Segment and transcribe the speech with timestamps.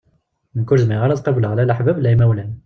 [0.57, 2.51] Nekk ur zmireɣ ara ad qableɣ la laḥbab la imawlan.